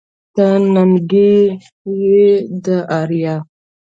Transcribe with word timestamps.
ته 0.35 0.47
ننگ 0.73 1.13
يې 2.01 2.29
د 2.63 2.65
اريا 2.99 3.35